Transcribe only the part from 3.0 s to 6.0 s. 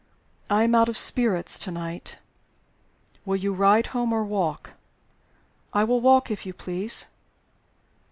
"Will you ride home or walk?" "I